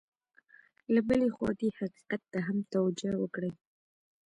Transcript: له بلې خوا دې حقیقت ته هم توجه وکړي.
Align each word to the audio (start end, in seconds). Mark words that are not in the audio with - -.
له 0.93 1.01
بلې 1.07 1.27
خوا 1.35 1.49
دې 1.59 1.69
حقیقت 1.79 2.21
ته 2.31 2.39
هم 2.47 2.57
توجه 2.71 3.11
وکړي. 3.21 3.51